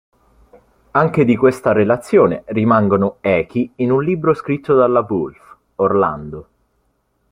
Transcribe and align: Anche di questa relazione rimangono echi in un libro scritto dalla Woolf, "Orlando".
Anche 0.93 1.25
di 1.25 1.35
questa 1.35 1.73
relazione 1.73 2.41
rimangono 2.47 3.17
echi 3.21 3.71
in 3.75 3.91
un 3.91 4.03
libro 4.03 4.33
scritto 4.33 4.73
dalla 4.73 5.05
Woolf, 5.07 5.57
"Orlando". 5.75 6.47